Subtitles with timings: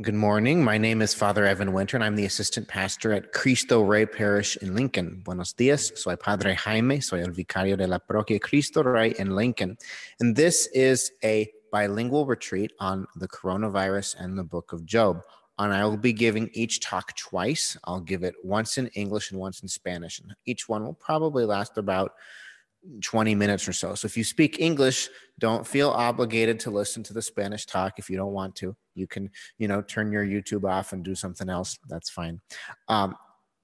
[0.00, 0.64] Good morning.
[0.64, 4.56] My name is Father Evan Winter, and I'm the assistant pastor at Cristo Rey Parish
[4.56, 5.20] in Lincoln.
[5.22, 5.92] Buenos dias.
[5.94, 7.00] Soy Padre Jaime.
[7.00, 9.76] Soy el vicario de la parroquia Cristo Rey in Lincoln.
[10.18, 15.20] And this is a bilingual retreat on the coronavirus and the book of Job.
[15.58, 17.76] And I will be giving each talk twice.
[17.84, 20.18] I'll give it once in English and once in Spanish.
[20.18, 22.12] And each one will probably last about
[23.02, 23.94] 20 minutes or so.
[23.94, 28.08] So if you speak English, don't feel obligated to listen to the Spanish talk if
[28.08, 28.74] you don't want to.
[29.00, 31.78] You can, you know, turn your YouTube off and do something else.
[31.88, 32.40] That's fine.
[32.88, 33.14] Um,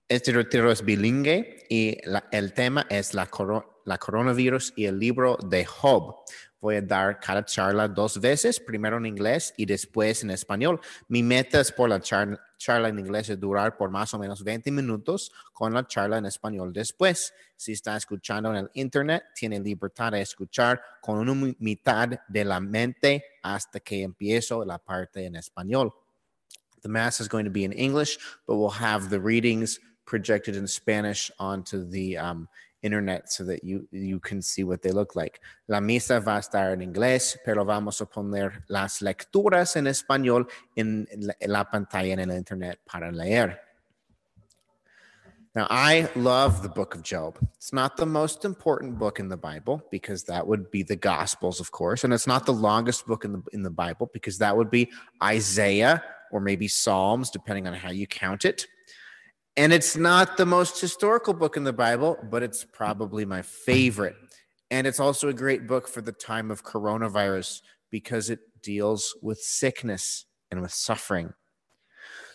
[0.09, 4.99] este retiro es bilingüe y la, el tema es la, coro, la coronavirus y el
[4.99, 6.15] libro de Job.
[6.61, 10.81] Voy a dar cada charla dos veces, primero en inglés y después en español.
[11.09, 14.43] Mi meta es por la charla, charla en inglés es durar por más o menos
[14.43, 17.33] 20 minutos con la charla en español después.
[17.57, 22.61] Si está escuchando en el internet, tiene libertad de escuchar con una mitad de la
[22.61, 25.93] mente hasta que empiezo la parte en español.
[26.83, 30.67] The mass is going to be in English, but we'll have the readings projected in
[30.69, 32.49] Spanish onto the um,
[32.87, 35.41] internet so that you, you can see what they look like.
[35.69, 40.47] La misa va a estar en inglés, pero vamos a poner las lecturas en español
[40.77, 41.07] en
[41.47, 43.59] la, pantalla en el internet para leer.
[45.55, 47.39] Now, I love the book of Job.
[47.57, 51.61] It's not the most important book in the Bible because that would be the Gospels,
[51.61, 54.55] of course, and it's not the longest book in the in the Bible because that
[54.55, 54.91] would be
[55.23, 58.67] Isaiah or maybe Psalms, depending on how you count it.
[59.57, 64.17] And it's not the most historical book in the Bible, but it's probably my favorite.
[64.71, 69.39] And it's also a great book for the time of coronavirus because it deals with
[69.39, 71.33] sickness and with suffering.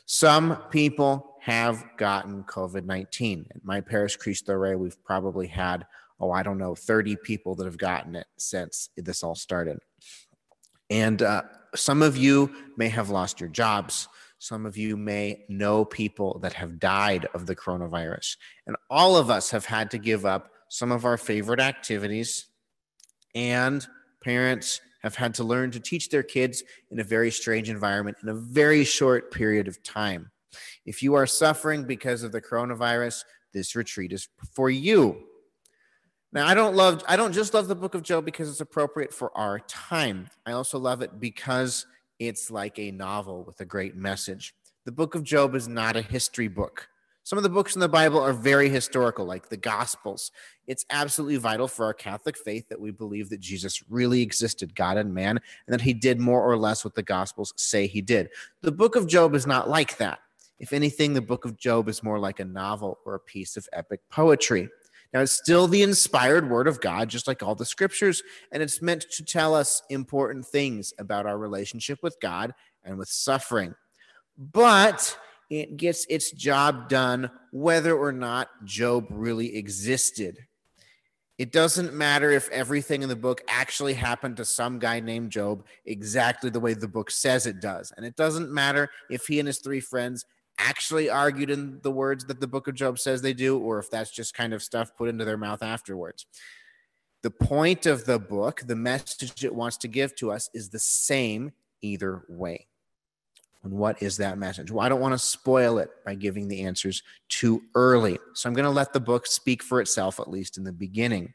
[0.06, 3.46] Some people have gotten COVID 19.
[3.56, 5.86] At my parish, Cristo Rey, we've probably had,
[6.20, 9.78] oh, I don't know, 30 people that have gotten it since this all started.
[10.90, 11.44] And uh,
[11.76, 14.08] some of you may have lost your jobs.
[14.41, 18.38] Some of you may know people that have died of the coronavirus.
[18.66, 22.47] And all of us have had to give up some of our favorite activities.
[23.35, 23.85] And
[24.19, 28.30] parents have had to learn to teach their kids in a very strange environment in
[28.30, 30.31] a very short period of time.
[30.88, 35.22] If you are suffering because of the coronavirus, this retreat is for you.
[36.34, 39.13] Now, I don't love I don't just love the book of Job because it's appropriate
[39.13, 40.30] for our time.
[40.47, 41.85] I also love it because
[42.28, 44.54] it's like a novel with a great message.
[44.86, 46.88] The book of Job is not a history book.
[47.24, 50.31] Some of the books in the Bible are very historical, like the Gospels.
[50.68, 54.98] It's absolutely vital for our Catholic faith that we believe that Jesus really existed, God
[54.98, 58.30] and man, and that he did more or less what the Gospels say he did.
[58.62, 60.20] The book of Job is not like that.
[60.60, 63.68] If anything, the book of Job is more like a novel or a piece of
[63.74, 64.70] epic poetry.
[65.14, 68.82] Now, it's still the inspired word of God, just like all the scriptures, and it's
[68.82, 73.76] meant to tell us important things about our relationship with God and with suffering.
[74.38, 75.18] But
[75.50, 80.38] it gets its job done whether or not Job really existed.
[81.38, 85.66] It doesn't matter if everything in the book actually happened to some guy named Job
[85.86, 87.92] exactly the way the book says it does.
[87.98, 90.26] And it doesn't matter if he and his three friends
[90.62, 93.90] actually argued in the words that the book of Job says they do, or if
[93.90, 96.26] that's just kind of stuff put into their mouth afterwards.
[97.22, 100.80] The point of the book, the message it wants to give to us, is the
[100.80, 101.52] same
[101.82, 102.68] either way.
[103.64, 104.72] And what is that message?
[104.72, 108.18] Well, I don't want to spoil it by giving the answers too early.
[108.34, 111.34] So I'm going to let the book speak for itself, at least in the beginning.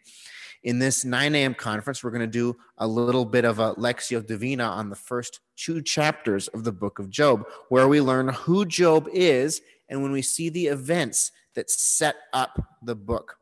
[0.66, 1.54] In this 9 a.m.
[1.54, 5.38] conference, we're going to do a little bit of a Lectio Divina on the first
[5.54, 10.10] two chapters of the book of Job, where we learn who Job is and when
[10.10, 13.36] we see the events that set up the book.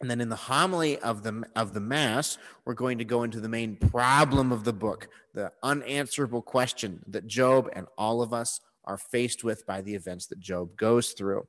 [0.00, 3.38] And then in the homily of the, of the Mass, we're going to go into
[3.38, 8.60] the main problem of the book, the unanswerable question that Job and all of us
[8.84, 11.46] are faced with by the events that Job goes through.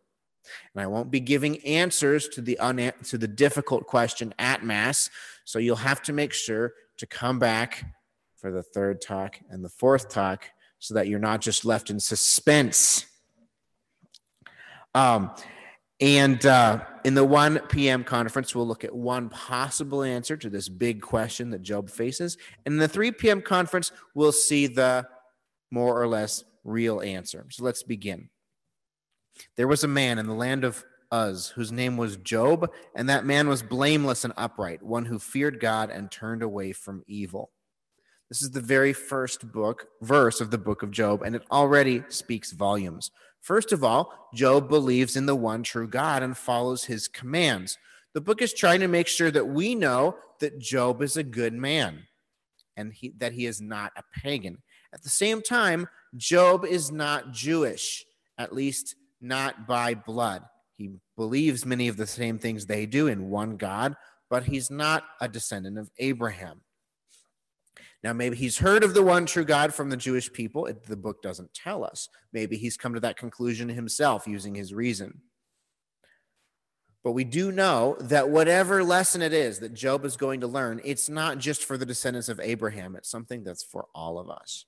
[0.73, 5.09] And I won't be giving answers to the un- to the difficult question at mass,
[5.43, 7.85] so you'll have to make sure to come back
[8.35, 10.49] for the third talk and the fourth talk
[10.79, 13.05] so that you're not just left in suspense.
[14.93, 15.31] Um,
[15.99, 18.03] and uh, in the 1 p.m.
[18.03, 22.37] conference, we'll look at one possible answer to this big question that Job faces.
[22.65, 23.41] And in the 3 p.m.
[23.41, 25.07] conference, we'll see the
[25.71, 27.45] more or less real answer.
[27.49, 28.29] So let's begin.
[29.55, 30.83] There was a man in the land of
[31.13, 35.59] Uz, whose name was Job, and that man was blameless and upright, one who feared
[35.59, 37.51] God and turned away from evil.
[38.29, 42.03] This is the very first book, verse of the book of Job, and it already
[42.09, 43.11] speaks volumes.
[43.39, 47.77] First of all, Job believes in the one true God and follows his commands.
[48.13, 51.53] The book is trying to make sure that we know that Job is a good
[51.53, 52.07] man
[52.75, 54.57] and he, that he is not a pagan.
[54.93, 55.87] At the same time,
[56.17, 58.05] Job is not Jewish,
[58.37, 60.43] at least not by blood.
[60.77, 63.95] He believes many of the same things they do in one God,
[64.29, 66.61] but he's not a descendant of Abraham.
[68.03, 70.67] Now, maybe he's heard of the one true God from the Jewish people.
[70.67, 72.07] It, the book doesn't tell us.
[72.33, 75.21] Maybe he's come to that conclusion himself using his reason.
[77.03, 80.81] But we do know that whatever lesson it is that Job is going to learn,
[80.83, 84.65] it's not just for the descendants of Abraham, it's something that's for all of us.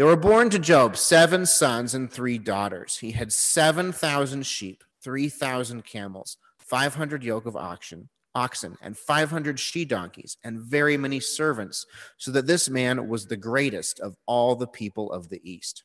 [0.00, 2.96] There were born to Job seven sons and three daughters.
[2.96, 10.38] He had 7,000 sheep, 3,000 camels, 500 yoke of oxen, oxen and 500 she donkeys
[10.42, 11.84] and very many servants,
[12.16, 15.84] so that this man was the greatest of all the people of the East.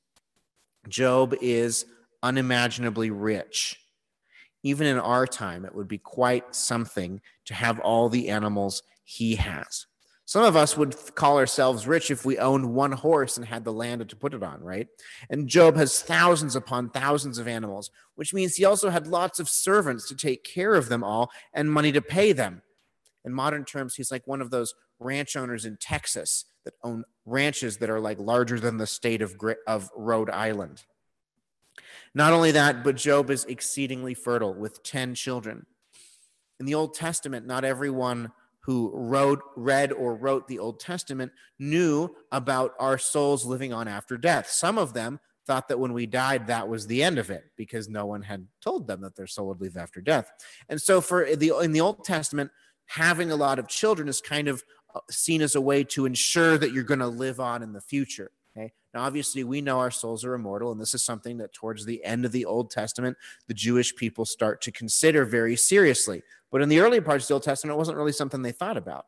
[0.87, 1.85] Job is
[2.23, 3.81] unimaginably rich.
[4.63, 9.35] Even in our time, it would be quite something to have all the animals he
[9.35, 9.87] has.
[10.27, 13.71] Some of us would call ourselves rich if we owned one horse and had the
[13.71, 14.87] land to put it on, right?
[15.29, 19.47] And Job has thousands upon thousands of animals, which means he also had lots of
[19.47, 22.63] servants to take care of them all and money to pay them.
[23.23, 27.77] In modern terms, he's like one of those ranch owners in Texas that own ranches
[27.77, 29.35] that are like larger than the state of,
[29.67, 30.85] of Rhode Island.
[32.15, 35.67] Not only that, but Job is exceedingly fertile with 10 children.
[36.59, 38.31] In the Old Testament, not everyone
[38.65, 44.17] who wrote, read, or wrote the Old Testament knew about our souls living on after
[44.17, 44.49] death.
[44.49, 47.87] Some of them thought that when we died, that was the end of it because
[47.87, 50.31] no one had told them that their soul would leave after death.
[50.67, 52.49] And so, for the in the Old Testament,
[52.87, 54.63] having a lot of children is kind of
[54.95, 57.81] uh, seen as a way to ensure that you're going to live on in the
[57.81, 58.31] future.
[58.95, 62.01] Now, obviously, we know our souls are immortal, and this is something that towards the
[62.05, 66.23] end of the Old Testament, the Jewish people start to consider very seriously.
[66.49, 68.77] But in the early parts of the Old Testament, it wasn't really something they thought
[68.77, 69.05] about.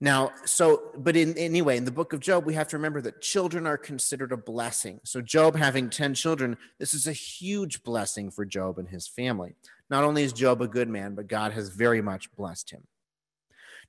[0.00, 3.20] Now, so, but in anyway, in the book of Job, we have to remember that
[3.20, 4.98] children are considered a blessing.
[5.04, 9.54] So, Job having 10 children, this is a huge blessing for Job and his family.
[9.90, 12.84] Not only is Job a good man, but God has very much blessed him.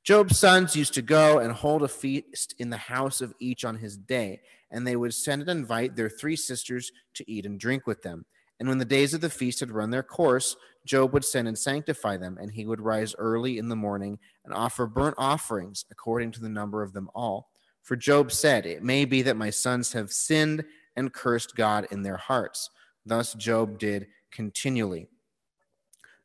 [0.04, 3.78] Job's sons used to go and hold a feast in the house of each on
[3.78, 7.88] his day, and they would send and invite their three sisters to eat and drink
[7.88, 8.26] with them.
[8.60, 11.58] And when the days of the feast had run their course, Job would send and
[11.58, 16.32] sanctify them, and he would rise early in the morning and offer burnt offerings according
[16.34, 17.50] to the number of them all.
[17.82, 20.66] For Job said, It may be that my sons have sinned
[20.98, 22.70] and cursed God in their hearts.
[23.06, 25.08] Thus Job did continually.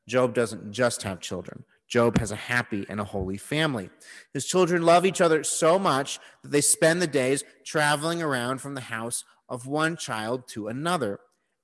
[0.09, 1.65] Job doesn't just have children.
[1.89, 3.89] Job has a happy and a holy family.
[4.35, 8.75] His children love each other so much that they spend the days traveling around from
[8.75, 11.21] the house of one child to another.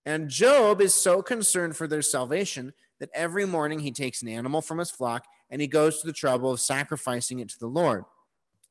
[0.07, 4.63] And Job is so concerned for their salvation that every morning he takes an animal
[4.63, 8.05] from his flock and he goes to the trouble of sacrificing it to the Lord.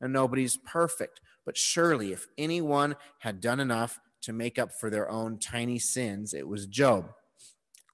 [0.00, 5.08] And nobody's perfect, but surely if anyone had done enough to make up for their
[5.08, 7.12] own tiny sins, it was Job.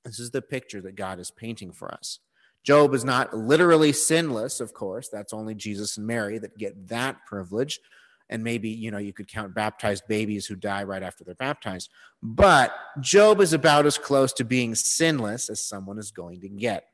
[0.04, 2.20] This is the picture that God is painting for us.
[2.62, 5.08] Job is not literally sinless, of course.
[5.08, 7.80] That's only Jesus and Mary that get that privilege.
[8.28, 11.90] And maybe you know you could count baptized babies who die right after they're baptized.
[12.22, 16.86] But job is about as close to being sinless as someone is going to get.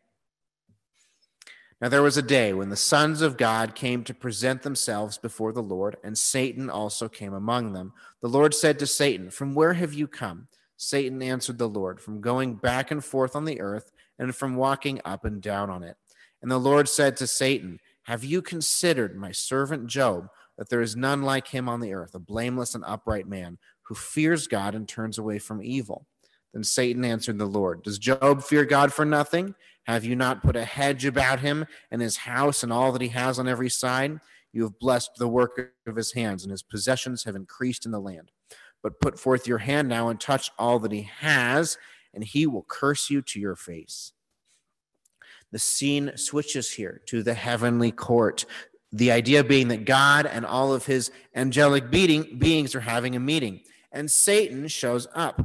[1.79, 5.53] Now there was a day when the sons of god came to present themselves before
[5.53, 7.93] the lord and satan also came among them.
[8.23, 10.49] The lord said to satan from where have you come?
[10.79, 15.01] Satan answered the lord from going back and forth on the earth and from walking
[15.05, 15.97] up and down on it
[16.43, 20.97] and the lord said to satan have you considered my servant job that there is
[20.97, 24.89] none like him on the earth, a blameless and upright man who fears God and
[24.89, 26.07] turns away from evil.
[26.53, 29.55] Then Satan answered the Lord, Does Job fear God for nothing?
[29.85, 33.09] Have you not put a hedge about him and his house and all that he
[33.09, 34.19] has on every side?
[34.53, 38.01] You have blessed the work of his hands, and his possessions have increased in the
[38.01, 38.31] land.
[38.83, 41.77] But put forth your hand now and touch all that he has,
[42.17, 44.13] and he will curse you to your face.
[45.53, 48.45] The scene switches here to the heavenly court.
[48.91, 53.21] The idea being that God and all of his angelic being, beings are having a
[53.21, 53.61] meeting,
[53.93, 55.41] and Satan shows up.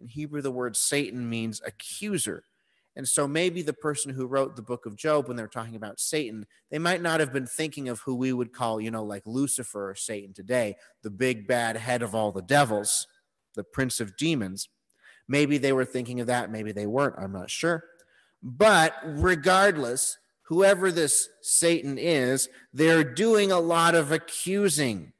[0.00, 2.44] In Hebrew, the word Satan means accuser.
[2.96, 5.98] And so maybe the person who wrote the book of Job, when they're talking about
[5.98, 9.24] Satan, they might not have been thinking of who we would call, you know, like
[9.26, 13.08] Lucifer or Satan today, the big bad head of all the devils,
[13.54, 14.68] the prince of demons.
[15.28, 17.84] Maybe they were thinking of that, maybe they weren't, I'm not sure.
[18.42, 25.12] But regardless, whoever this Satan is, they're doing a lot of accusing.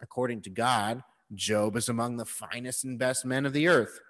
[0.00, 1.02] According to God,
[1.34, 4.00] Job is among the finest and best men of the earth.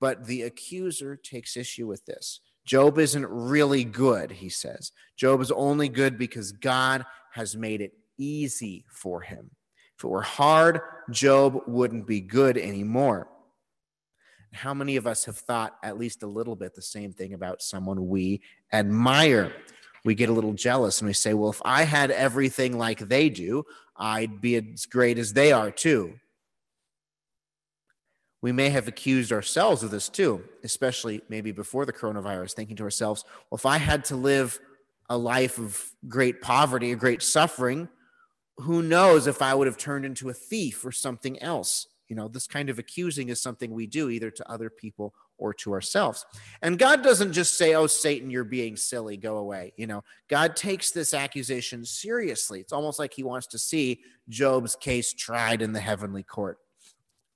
[0.00, 2.40] But the accuser takes issue with this.
[2.64, 4.92] Job isn't really good, he says.
[5.16, 9.50] Job is only good because God has made it easy for him.
[9.96, 10.80] If it were hard,
[11.10, 13.28] Job wouldn't be good anymore.
[14.52, 17.62] How many of us have thought at least a little bit the same thing about
[17.62, 18.42] someone we
[18.72, 19.52] admire?
[20.04, 23.28] We get a little jealous and we say, well, if I had everything like they
[23.30, 23.64] do,
[23.96, 26.14] I'd be as great as they are too.
[28.42, 32.82] We may have accused ourselves of this too, especially maybe before the coronavirus, thinking to
[32.82, 34.58] ourselves, well, if I had to live
[35.08, 37.88] a life of great poverty, a great suffering,
[38.58, 41.86] who knows if I would have turned into a thief or something else?
[42.12, 45.54] You know, this kind of accusing is something we do either to other people or
[45.54, 46.26] to ourselves.
[46.60, 49.72] And God doesn't just say, Oh, Satan, you're being silly, go away.
[49.78, 52.60] You know, God takes this accusation seriously.
[52.60, 56.58] It's almost like he wants to see Job's case tried in the heavenly court.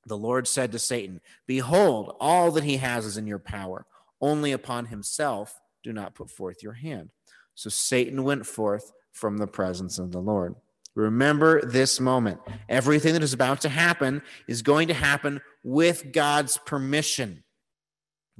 [0.05, 3.87] The Lord said to Satan, Behold, all that he has is in your power.
[4.21, 7.09] Only upon himself do not put forth your hand.
[7.55, 10.55] So Satan went forth from the presence of the Lord.
[10.97, 12.41] Remember this moment.
[12.71, 17.45] Everything that is about to happen is going to happen with God's permission.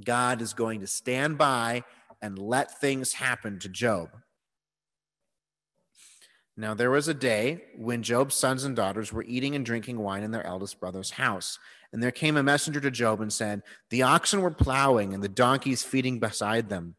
[0.03, 1.83] God is going to stand by
[2.19, 4.09] and let things happen to Job.
[6.59, 10.23] Now, there was a day when Job's sons and daughters were eating and drinking wine
[10.23, 11.59] in their eldest brother's house.
[11.93, 13.61] And there came a messenger to Job and said,
[13.91, 16.95] The oxen were plowing and the donkeys feeding beside them.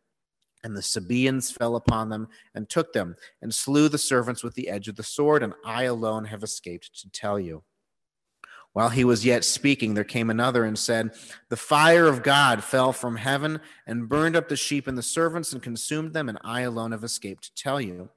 [0.68, 4.68] And the Sabaeans fell upon them and took them and slew the servants with the
[4.68, 7.64] edge of the sword, and I alone have escaped to tell you.
[8.74, 11.12] While he was yet speaking, there came another and said,
[11.48, 15.54] The fire of God fell from heaven and burned up the sheep and the servants
[15.54, 18.10] and consumed them, and I alone have escaped to tell you.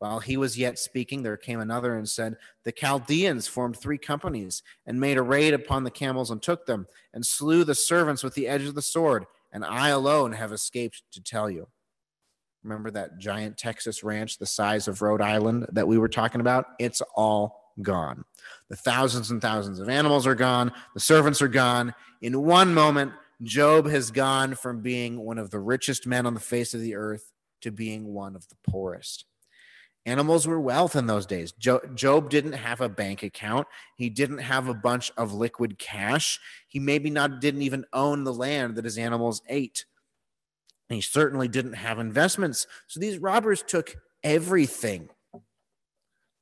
[0.00, 4.64] While he was yet speaking, there came another and said, The Chaldeans formed three companies
[4.84, 8.34] and made a raid upon the camels and took them and slew the servants with
[8.34, 11.68] the edge of the sword, and I alone have escaped to tell you.
[12.64, 16.64] Remember that giant Texas ranch the size of Rhode Island that we were talking about?
[16.78, 18.24] It's all gone.
[18.70, 20.72] The thousands and thousands of animals are gone.
[20.94, 21.94] The servants are gone.
[22.22, 26.40] In one moment, Job has gone from being one of the richest men on the
[26.40, 29.26] face of the earth to being one of the poorest.
[30.06, 31.52] Animals were wealth in those days.
[31.52, 33.66] Job didn't have a bank account.
[33.96, 36.38] He didn't have a bunch of liquid cash.
[36.68, 39.84] He maybe not didn't even own the land that his animals ate.
[40.88, 42.66] And he certainly didn't have investments.
[42.86, 45.08] So these robbers took everything.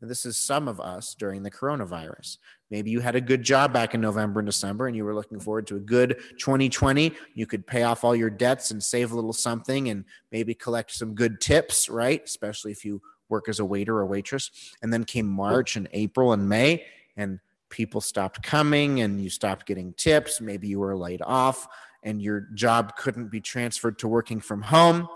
[0.00, 2.38] And this is some of us during the coronavirus.
[2.72, 5.38] Maybe you had a good job back in November and December and you were looking
[5.38, 7.12] forward to a good 2020.
[7.34, 10.90] You could pay off all your debts and save a little something and maybe collect
[10.90, 12.20] some good tips, right?
[12.24, 14.50] Especially if you work as a waiter or waitress.
[14.82, 16.84] And then came March and April and May,
[17.16, 17.38] and
[17.70, 20.40] people stopped coming and you stopped getting tips.
[20.40, 21.68] Maybe you were laid off
[22.02, 25.08] and your job couldn't be transferred to working from home.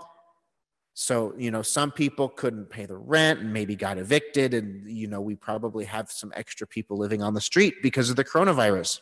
[0.93, 4.53] So, you know, some people couldn't pay the rent and maybe got evicted.
[4.53, 8.15] And, you know, we probably have some extra people living on the street because of
[8.15, 9.01] the coronavirus.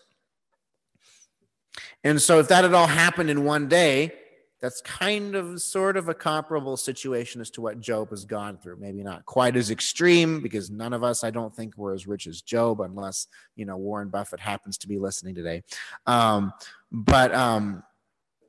[2.03, 4.11] And so, if that had all happened in one day,
[4.65, 8.77] that's kind of sort of a comparable situation as to what Job has gone through.
[8.77, 12.25] Maybe not quite as extreme because none of us, I don't think, were as rich
[12.25, 15.61] as Job, unless you know Warren Buffett happens to be listening today.
[16.07, 16.51] Um,
[16.91, 17.83] but um,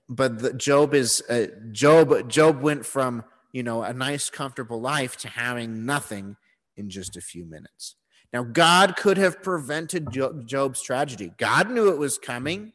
[0.08, 2.30] but the, Job is uh, Job.
[2.30, 6.38] Job went from you know a nice, comfortable life to having nothing
[6.78, 7.96] in just a few minutes.
[8.32, 10.08] Now, God could have prevented
[10.46, 11.34] Job's tragedy.
[11.36, 12.72] God knew it was coming,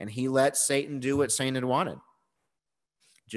[0.00, 1.98] and He let Satan do what Satan wanted.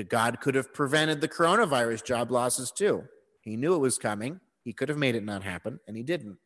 [0.10, 3.06] God could have prevented the coronavirus job losses too.
[3.42, 4.42] He knew it was coming.
[4.64, 6.38] He could have made it not happen, and he didn't.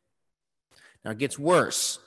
[1.04, 2.00] Now it gets worse.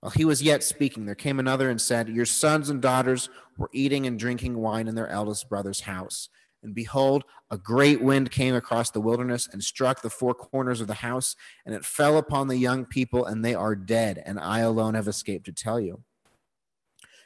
[0.00, 3.70] While he was yet speaking, there came another and said, Your sons and daughters were
[3.72, 6.28] eating and drinking wine in their eldest brother's house.
[6.62, 10.88] And behold, a great wind came across the wilderness and struck the four corners of
[10.88, 14.60] the house, and it fell upon the young people, and they are dead, and I
[14.60, 16.02] alone have escaped to tell you.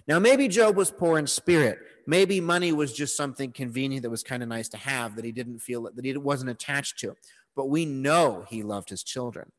[0.06, 1.78] Now, maybe Job was poor in spirit.
[2.06, 5.32] Maybe money was just something convenient that was kind of nice to have that he
[5.32, 7.14] didn't feel that he wasn't attached to.
[7.56, 9.50] But we know he loved his children.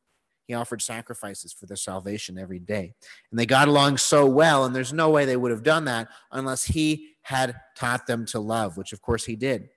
[0.47, 2.93] He offered sacrifices for their salvation every day.
[3.31, 6.09] And they got along so well, and there's no way they would have done that
[6.31, 9.69] unless he had taught them to love, which of course he did.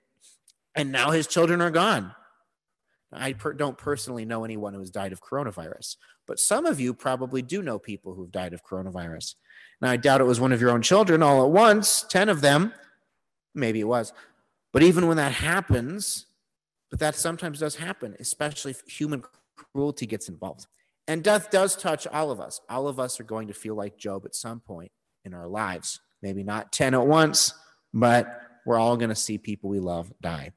[0.75, 2.13] And now his children are gone.
[3.11, 5.95] I per- don't personally know anyone who has died of coronavirus,
[6.27, 9.33] but some of you probably do know people who've died of coronavirus.
[9.81, 12.41] Now, I doubt it was one of your own children all at once, 10 of
[12.41, 12.73] them.
[13.55, 14.13] Maybe it was.
[14.73, 16.25] But even when that happens,
[16.89, 19.23] but that sometimes does happen, especially if human
[19.55, 20.67] cruelty gets involved.
[21.07, 22.61] And death does touch all of us.
[22.69, 24.91] All of us are going to feel like Job at some point
[25.25, 26.01] in our lives.
[26.21, 27.53] Maybe not 10 at once,
[27.93, 30.51] but we're all going to see people we love die.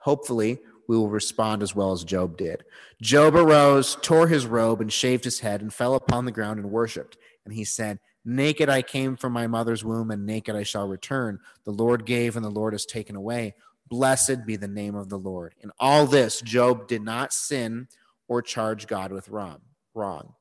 [0.00, 0.58] Hopefully,
[0.88, 2.64] we will respond as well as Job did.
[3.02, 6.70] Job arose, tore his robe, and shaved his head, and fell upon the ground and
[6.70, 7.16] worshipped.
[7.46, 11.38] And he said, Naked I came from my mother's womb, and naked I shall return.
[11.64, 13.54] The Lord gave, and the Lord has taken away.
[13.88, 15.54] Blessed be the name of the Lord.
[15.60, 17.86] In all this, Job did not sin
[18.26, 19.60] or charge God with wrong.
[19.94, 20.34] wrong.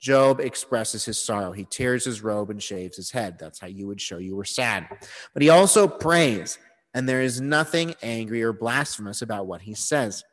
[0.00, 1.52] Job expresses his sorrow.
[1.52, 3.38] He tears his robe and shaves his head.
[3.38, 4.88] That's how you would show you were sad.
[5.32, 6.58] But he also prays,
[6.92, 10.24] and there is nothing angry or blasphemous about what he says.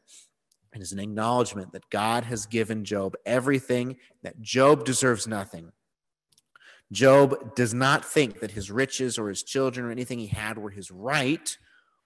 [0.74, 5.72] It is an acknowledgement that God has given Job everything, that Job deserves nothing.
[6.91, 10.69] Job does not think that his riches or his children or anything he had were
[10.69, 11.57] his right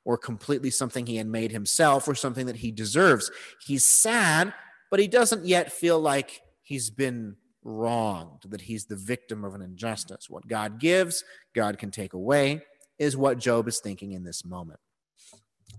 [0.03, 3.31] or completely something he had made himself or something that he deserves.
[3.65, 4.53] He's sad,
[4.91, 9.61] but he doesn't yet feel like he's been wronged, that he's the victim of an
[9.61, 10.29] injustice.
[10.29, 11.23] What God gives,
[11.55, 12.61] God can take away,
[12.99, 14.79] is what Job is thinking in this moment.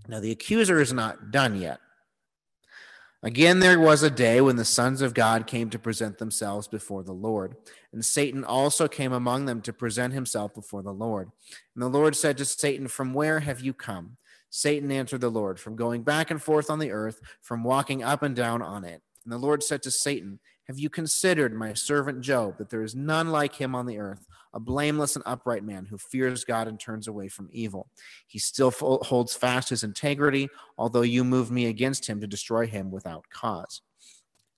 [0.09, 1.79] Now, the accuser is not done yet.
[3.23, 7.03] Again, there was a day when the sons of God came to present themselves before
[7.03, 7.55] the Lord.
[7.97, 11.31] And Satan also came among them to present himself before the Lord.
[11.73, 14.17] And the Lord said to Satan, From where have you come?
[14.51, 18.21] Satan answered the Lord, From going back and forth on the earth, from walking up
[18.21, 19.01] and down on it.
[19.23, 20.37] And the Lord said to Satan,
[20.67, 24.27] have you considered my servant Job, that there is none like him on the earth,
[24.53, 27.89] a blameless and upright man who fears God and turns away from evil?
[28.27, 32.91] He still holds fast his integrity, although you moved me against him to destroy him
[32.91, 33.81] without cause.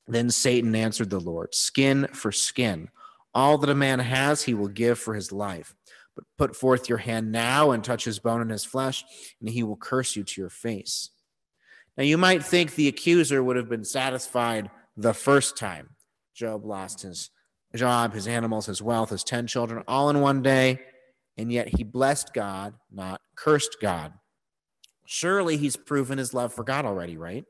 [0.09, 2.89] Then Satan answered the Lord, Skin for skin.
[3.33, 5.75] All that a man has, he will give for his life.
[6.15, 9.03] But put forth your hand now and touch his bone and his flesh,
[9.39, 11.11] and he will curse you to your face.
[11.97, 15.89] Now, you might think the accuser would have been satisfied the first time
[16.39, 17.31] Job lost his
[17.75, 20.79] job, his animals, his wealth, his 10 children, all in one day.
[21.37, 24.13] And yet he blessed God, not cursed God.
[25.05, 27.43] Surely he's proven his love for God already, right?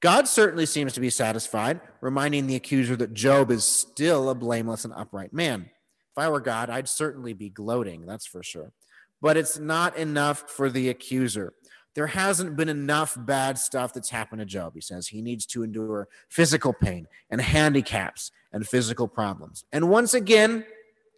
[0.00, 4.84] God certainly seems to be satisfied, reminding the accuser that Job is still a blameless
[4.84, 5.70] and upright man.
[6.10, 8.72] If I were God, I'd certainly be gloating, that's for sure.
[9.20, 11.52] But it's not enough for the accuser
[11.94, 14.74] there hasn't been enough bad stuff that's happened to Job.
[14.74, 19.64] He says he needs to endure physical pain and handicaps and physical problems.
[19.72, 20.64] And once again,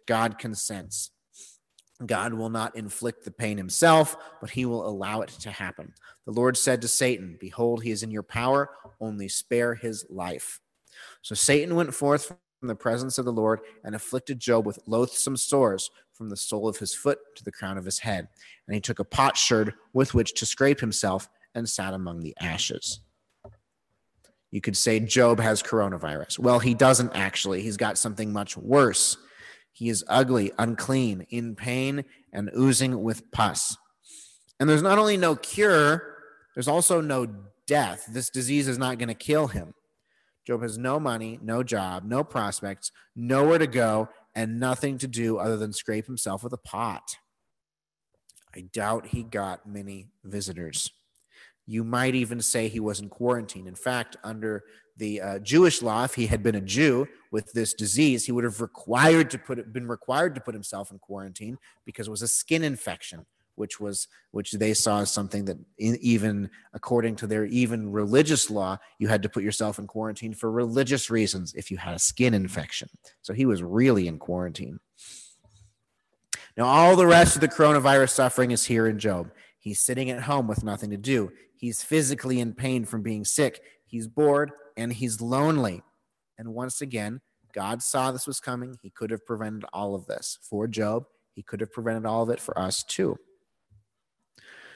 [0.07, 1.11] God consents.
[2.05, 5.93] God will not inflict the pain himself, but he will allow it to happen.
[6.25, 10.59] The Lord said to Satan, Behold, he is in your power, only spare his life.
[11.21, 12.27] So Satan went forth
[12.59, 16.67] from the presence of the Lord and afflicted Job with loathsome sores from the sole
[16.67, 18.27] of his foot to the crown of his head.
[18.67, 22.99] And he took a potsherd with which to scrape himself and sat among the ashes.
[24.51, 26.37] You could say Job has coronavirus.
[26.37, 27.63] Well, he doesn't actually.
[27.63, 29.17] He's got something much worse.
[29.73, 33.75] He is ugly, unclean, in pain, and oozing with pus.
[34.59, 36.15] And there's not only no cure,
[36.53, 37.27] there's also no
[37.67, 38.05] death.
[38.09, 39.73] This disease is not going to kill him.
[40.45, 45.37] Job has no money, no job, no prospects, nowhere to go, and nothing to do
[45.37, 47.17] other than scrape himself with a pot.
[48.55, 50.91] I doubt he got many visitors.
[51.65, 53.67] You might even say he was in quarantine.
[53.67, 54.63] In fact, under
[54.97, 58.43] the uh, Jewish law, if he had been a Jew with this disease, he would
[58.43, 62.27] have required to put been required to put himself in quarantine because it was a
[62.27, 63.25] skin infection
[63.55, 68.49] which was which they saw as something that in, even according to their even religious
[68.49, 71.99] law you had to put yourself in quarantine for religious reasons if you had a
[71.99, 72.89] skin infection.
[73.21, 74.79] So he was really in quarantine.
[76.57, 79.31] Now all the rest of the coronavirus suffering is here in job.
[79.59, 81.31] He's sitting at home with nothing to do.
[81.55, 83.61] He's physically in pain from being sick.
[83.85, 85.81] He's bored and he's lonely
[86.37, 87.21] and once again
[87.53, 91.41] god saw this was coming he could have prevented all of this for job he
[91.43, 93.17] could have prevented all of it for us too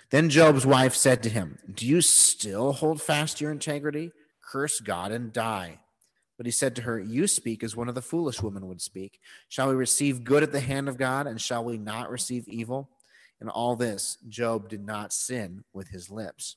[0.10, 4.12] then Job's wife said to him, Do you still hold fast your integrity?
[4.42, 5.80] Curse God and die.
[6.38, 9.20] But he said to her, You speak as one of the foolish women would speak.
[9.50, 12.90] Shall we receive good at the hand of God, and shall we not receive evil?
[13.42, 16.56] In all this, Job did not sin with his lips.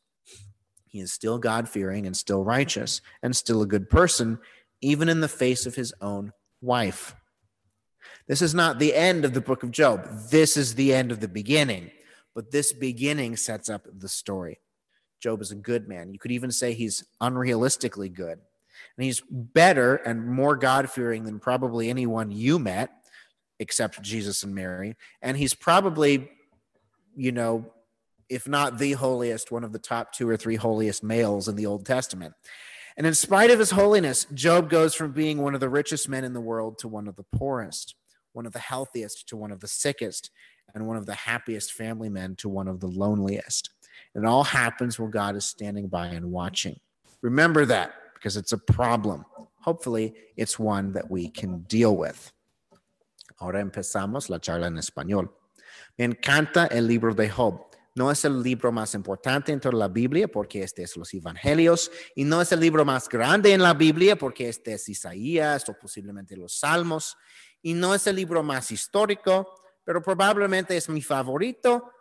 [0.90, 4.38] He is still God fearing and still righteous and still a good person,
[4.82, 7.14] even in the face of his own wife.
[8.26, 10.06] This is not the end of the book of Job.
[10.30, 11.90] This is the end of the beginning
[12.34, 14.60] but this beginning sets up the story.
[15.20, 16.12] Job is a good man.
[16.12, 18.38] You could even say he's unrealistically good.
[18.96, 22.90] And he's better and more God fearing than probably anyone you met,
[23.58, 24.96] except Jesus and Mary.
[25.20, 26.30] And he's probably,
[27.14, 27.72] you know,
[28.30, 31.66] if not the holiest, one of the top two or three holiest males in the
[31.66, 32.32] Old Testament.
[32.96, 36.24] And in spite of his holiness, Job goes from being one of the richest men
[36.24, 37.94] in the world to one of the poorest,
[38.32, 40.30] one of the healthiest to one of the sickest,
[40.74, 43.70] and one of the happiest family men to one of the loneliest.
[44.14, 46.78] And it all happens while God is standing by and watching.
[47.22, 49.24] Remember that because it's a problem.
[49.60, 52.32] Hopefully, it's one that we can deal with.
[53.40, 55.30] Ahora empezamos la charla en español.
[55.98, 57.69] Me encanta el libro de Job.
[57.94, 61.90] No es el libro más importante en toda la Biblia porque este es los Evangelios
[62.14, 65.74] y no es el libro más grande en la Biblia porque este es Isaías o
[65.74, 67.16] posiblemente los Salmos
[67.62, 71.92] y no es el libro más histórico, pero probablemente es mi favorito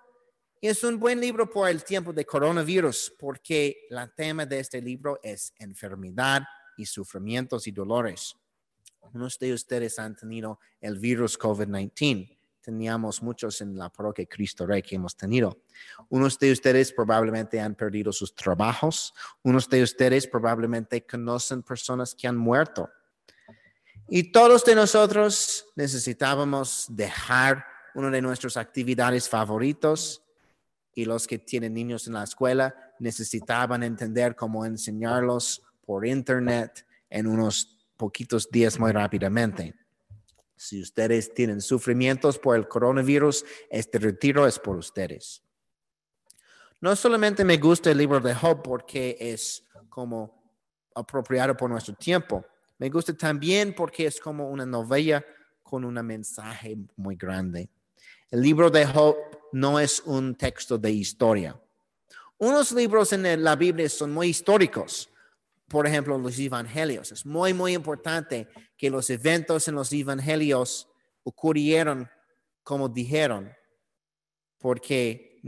[0.61, 4.81] y es un buen libro por el tiempo de coronavirus, porque el tema de este
[4.81, 6.41] libro es enfermedad
[6.75, 8.35] y sufrimientos y dolores.
[9.13, 12.38] Unos de ustedes han tenido el virus COVID-19.
[12.61, 15.61] Teníamos muchos en la parroquia Cristo Rey que hemos tenido.
[16.09, 19.13] Unos de ustedes probablemente han perdido sus trabajos.
[19.43, 22.89] Unos de ustedes probablemente conocen personas que han muerto.
[24.09, 30.23] Y todos de nosotros necesitábamos dejar una de nuestras actividades favoritos
[30.95, 37.27] y los que tienen niños en la escuela necesitaban entender cómo enseñarlos por internet en
[37.27, 39.75] unos poquitos días muy rápidamente.
[40.61, 45.41] Si ustedes tienen sufrimientos por el coronavirus, este retiro es por ustedes.
[46.81, 50.43] No solamente me gusta el libro de Job porque es como
[50.93, 52.45] apropiado por nuestro tiempo,
[52.77, 55.25] me gusta también porque es como una novela
[55.63, 57.69] con un mensaje muy grande.
[58.29, 59.15] El libro de Job
[59.53, 61.57] no es un texto de historia.
[62.37, 65.09] Unos libros en la Biblia son muy históricos.
[65.69, 67.11] Por ejemplo, los evangelios.
[67.11, 70.87] Es muy, muy importante que los eventos en los evangelios
[71.23, 72.09] ocurrieron
[72.69, 73.51] como dijeron,
[74.59, 75.41] porque,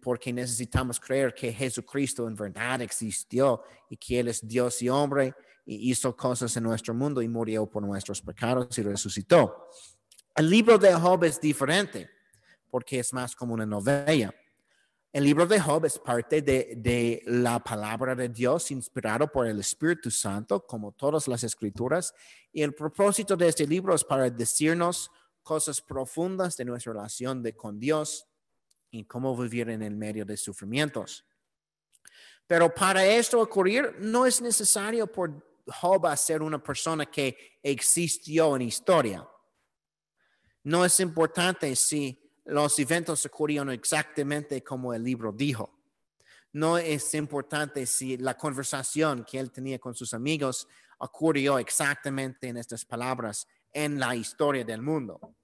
[0.00, 5.34] porque necesitamos creer que Jesucristo en verdad existió y que Él es Dios y hombre
[5.66, 9.66] y hizo cosas en nuestro mundo y murió por nuestros pecados y resucitó.
[10.36, 12.08] El libro de Job es diferente
[12.70, 14.32] porque es más como una novela.
[15.10, 20.10] El libro de Job es parte de, la palabra de Dios inspirado por el Espíritu
[20.10, 22.14] Santo, como todas las escrituras.
[22.52, 25.10] Y el propósito de este libro es para decirnos
[25.42, 28.26] cosas profundas de nuestra relación de, con Dios
[28.90, 31.24] y cómo vivir en el medio de sufrimientos.
[32.46, 38.62] Pero para esto ocurrir, no es necesario por Job ser una persona que existió en
[38.62, 39.26] historia.
[40.64, 45.70] No es importante si los eventos ocurrieron exactamente como el libro dijo.
[46.52, 50.66] No es importante si la conversación que él tenía con sus amigos
[50.98, 55.36] ocurrió exactamente en estas palabras en la historia del mundo.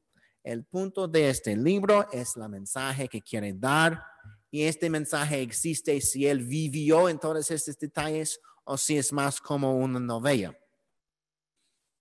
[0.42, 4.02] El punto de este libro es la mensaje que quiere dar
[4.50, 9.42] y este mensaje existe si él vivió en todos estos detalles o si es más
[9.42, 10.56] como una novela.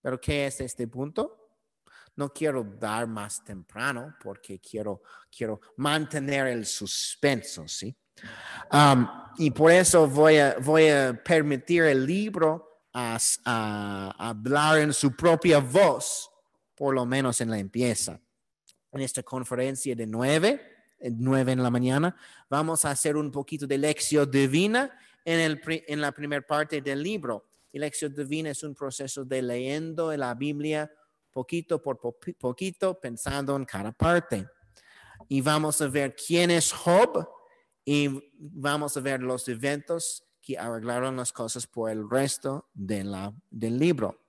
[0.02, 1.43] Pero ¿qué es este punto?
[2.16, 5.02] No quiero dar más temprano porque quiero,
[5.36, 7.96] quiero mantener el suspenso, ¿sí?
[9.38, 15.60] Y por eso voy a, voy a permitir el libro a, hablar en su propia
[15.60, 16.30] voz,
[16.76, 18.20] por lo menos en la empieza.
[18.92, 20.62] En esta conferencia de nueve,
[21.00, 22.16] nueve en la mañana,
[22.48, 24.92] vamos a hacer un poquito de lección divina
[25.26, 27.48] en, el, en la primera parte del libro.
[27.72, 30.92] Lección divina es un proceso de leyendo la Biblia
[31.34, 32.00] poquito por
[32.40, 34.48] poquito, pensando en cada parte.
[35.28, 37.28] Y vamos a ver quién es Job
[37.84, 43.34] y vamos a ver los eventos que arreglaron las cosas por el resto de la,
[43.50, 44.20] del libro.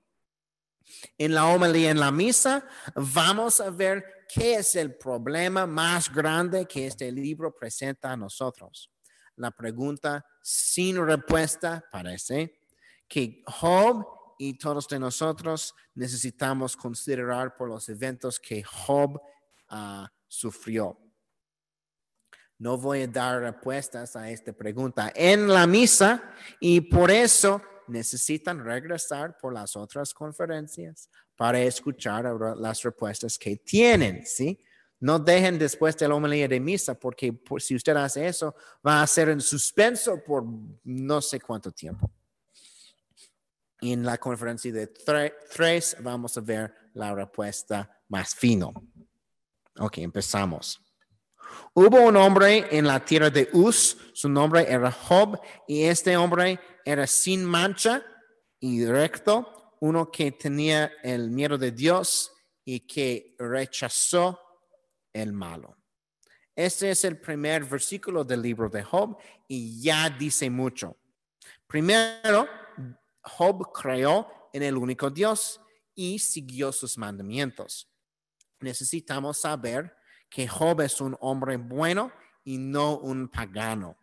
[1.18, 6.66] En la homilía, en la misa, vamos a ver qué es el problema más grande
[6.66, 8.90] que este libro presenta a nosotros.
[9.36, 12.60] La pregunta sin respuesta parece
[13.08, 14.06] que Job
[14.38, 19.20] y todos de nosotros necesitamos considerar por los eventos que Job
[19.68, 20.98] ah, sufrió.
[22.58, 28.64] No voy a dar respuestas a esta pregunta en la misa y por eso necesitan
[28.64, 32.24] regresar por las otras conferencias para escuchar
[32.56, 34.58] las respuestas que tienen, ¿sí?
[35.00, 38.54] No dejen después de la homilía de misa porque si usted hace eso
[38.86, 40.44] va a ser en suspenso por
[40.84, 42.10] no sé cuánto tiempo
[43.92, 48.72] en la conferencia de tres vamos a ver la respuesta más fino.
[49.78, 50.80] Ok, empezamos.
[51.74, 56.58] Hubo un hombre en la tierra de Uz, su nombre era Job, y este hombre
[56.84, 58.04] era sin mancha
[58.60, 62.32] y recto, uno que tenía el miedo de Dios
[62.64, 64.40] y que rechazó
[65.12, 65.76] el malo.
[66.56, 69.18] Este es el primer versículo del libro de Job
[69.48, 70.96] y ya dice mucho.
[71.66, 72.48] Primero,
[73.24, 75.60] Job creó en el único Dios
[75.94, 77.88] y siguió sus mandamientos.
[78.60, 79.96] Necesitamos saber
[80.28, 82.12] que Job es un hombre bueno
[82.44, 83.96] y no un pagano.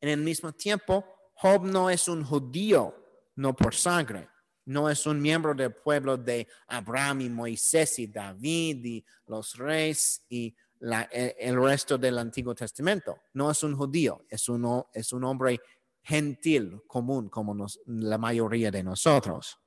[0.00, 2.94] En el mismo tiempo, Job no es un judío,
[3.36, 4.28] no por sangre,
[4.64, 10.24] no es un miembro del pueblo de Abraham y Moisés y David y los reyes
[10.28, 13.22] y e, el resto del Antiguo Testamento.
[13.34, 15.60] No es un judío, es, uno, es un hombre
[16.08, 19.58] gentil, común, como la mayoría de nosotros.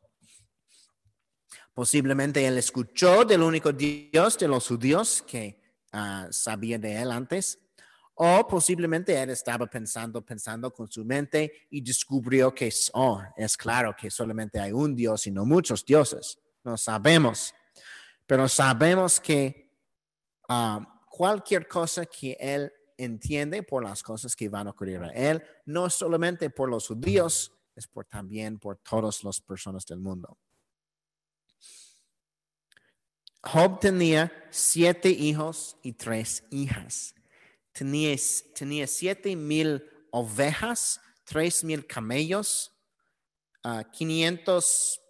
[1.71, 7.59] Posiblemente él escuchó del único Dios de los judíos que ah, sabía de él antes,
[8.15, 13.95] o posiblemente él estaba pensando, pensando con su mente y descubrió que oh, es claro
[13.95, 16.39] que solamente hay un Dios y no muchos dioses.
[16.63, 17.53] No sabemos,
[18.25, 19.69] pero sabemos que
[20.49, 25.43] ah, cualquier cosa que él entiende por las cosas que van a ocurrir a él,
[25.65, 30.37] no solamente por los judíos, es por también por todas las personas del mundo.
[33.43, 37.15] Job tenía siete hijos y tres hijas.
[37.71, 38.15] Tenía,
[38.53, 42.71] tenía siete mil ovejas, tres mil camellos,
[43.63, 45.01] uh, 500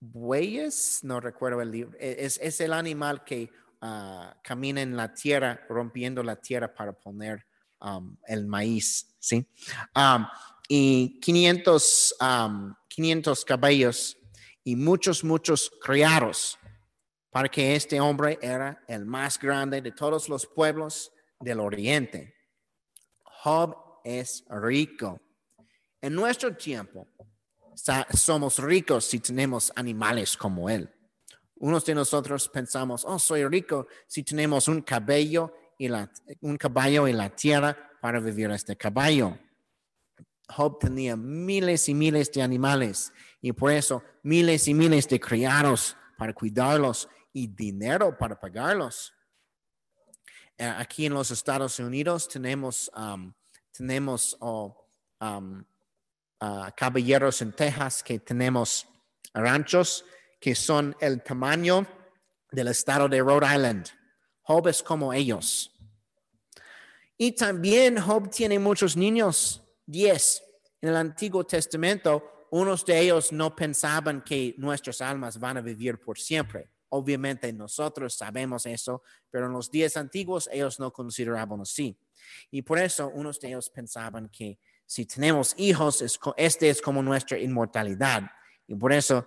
[0.00, 3.50] bueyes, no recuerdo el libro, e, es, es el animal que
[3.82, 7.46] uh, camina en la tierra, rompiendo la tierra para poner
[7.80, 9.46] um, el maíz, ¿sí?
[9.94, 10.26] Um,
[10.68, 12.16] y 500,
[12.88, 14.16] 500 um, caballos
[14.64, 16.58] y muchos, muchos criados
[17.30, 22.34] para que este hombre era el más grande de todos los pueblos del oriente.
[23.22, 25.20] Job es rico.
[26.00, 27.06] En nuestro tiempo,
[28.14, 30.90] somos ricos si tenemos animales como él.
[31.58, 37.08] Unos de nosotros pensamos, oh, soy rico si tenemos un caballo y la, un caballo
[37.08, 39.38] y la tierra para vivir este caballo.
[40.48, 45.96] Job tenía miles y miles de animales y por eso miles y miles de criados
[46.16, 49.12] para cuidarlos y dinero para pagarlos.
[50.58, 53.32] Eh, aquí en los Estados Unidos tenemos, um,
[53.72, 54.88] tenemos oh,
[55.20, 55.64] um,
[56.40, 58.86] uh, caballeros en Texas que tenemos
[59.34, 60.04] ranchos
[60.46, 61.84] que son el tamaño
[62.52, 63.88] del estado de Rhode Island.
[64.42, 65.76] Job es como ellos.
[67.18, 70.40] Y también Job tiene muchos niños, diez.
[70.80, 75.98] En el Antiguo Testamento, unos de ellos no pensaban que nuestras almas van a vivir
[75.98, 76.70] por siempre.
[76.90, 81.98] Obviamente nosotros sabemos eso, pero en los días antiguos ellos no consideraban así.
[82.52, 86.04] Y por eso unos de ellos pensaban que si tenemos hijos,
[86.36, 88.30] este es como nuestra inmortalidad.
[88.68, 89.26] Y por eso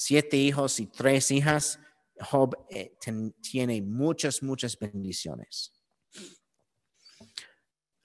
[0.00, 1.78] siete hijos y tres hijas,
[2.22, 2.96] Job eh,
[3.42, 5.74] tiene muchas, muchas bendiciones.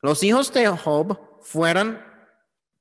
[0.01, 1.97] Los hijos de Job fueron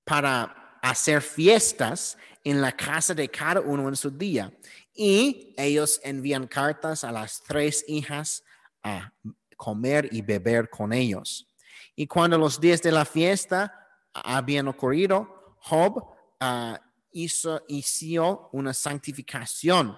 [0.03, 4.53] para hacer fiestas en la casa de cada uno en su día
[4.93, 8.43] y ellos envían cartas a las tres hijas
[8.83, 9.13] a
[9.57, 11.47] comer y beber con ellos.
[11.95, 13.73] Y cuando los días de la fiesta
[14.13, 16.05] habían ocurrido, Job
[16.41, 16.81] ah,
[17.15, 19.97] hizo, hizo una santificación,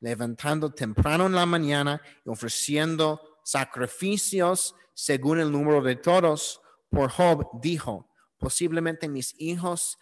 [0.00, 6.60] levantando temprano en la mañana y ofreciendo sacrificios según el número de todos.
[6.88, 9.98] Por Job dijo, posiblemente mis hijos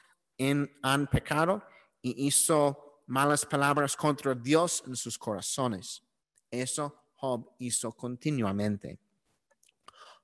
[0.83, 1.63] han pecado
[2.01, 6.03] y hizo malas palabras contra Dios en sus corazones.
[6.51, 8.99] Eso Job hizo continuamente.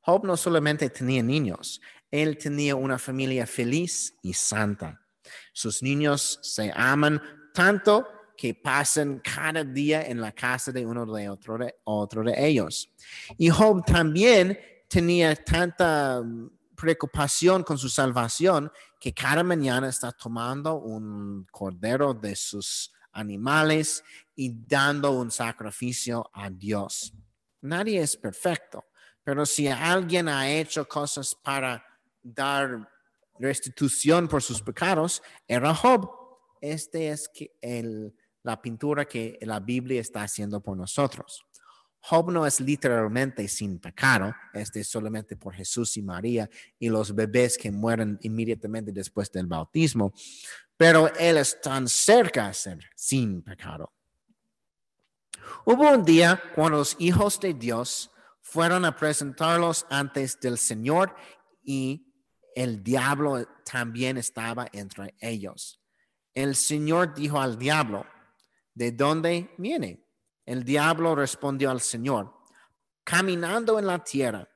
[0.01, 5.06] Job no solamente tenía niños, él tenía una familia feliz y santa.
[5.53, 7.21] Sus niños se aman
[7.53, 12.91] tanto que pasan cada día en la casa de uno de otro de, de ellos.
[13.39, 14.59] Y Job también
[14.89, 16.23] tenía tanta
[16.77, 24.53] preocupación con su salvación que cada mañana está tomando un cordero de sus animales y
[24.67, 27.15] dando un sacrificio a Dios.
[27.63, 28.85] Nadie es perfecto,
[29.25, 31.85] pero si alguien ha hecho cosas para
[32.23, 32.89] dar
[33.39, 36.11] restitución por sus pecados, era Job.
[36.61, 37.31] Este es
[38.43, 41.45] la pintura que la Biblia está haciendo por nosotros.
[42.01, 47.13] Job no es literalmente sin pecado, este es solamente por Jesús y María y los
[47.13, 50.13] bebés que mueren inmediatamente después del bautismo,
[50.77, 53.93] pero él es tan cerca de ser sin pecado.
[55.65, 61.13] Hubo un día cuando los hijos de Dios fueron a presentarlos antes del Señor
[61.65, 62.06] y
[62.57, 65.79] el diablo también estaba entre ellos.
[66.33, 68.07] El Señor dijo al diablo,
[68.73, 70.03] ¿de dónde viene?
[70.47, 72.33] El diablo respondió al Señor,
[73.05, 74.49] caminando en la tierra.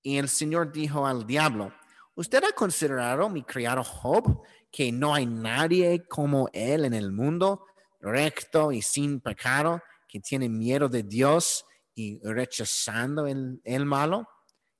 [0.00, 1.74] Y el Señor dijo al diablo,
[2.14, 7.66] ¿usted ha considerado mi criado Job, que no hay nadie como él en el mundo,
[7.98, 11.64] recto y sin pecado, que tiene miedo de Dios
[11.96, 14.28] y rechazando el, malo?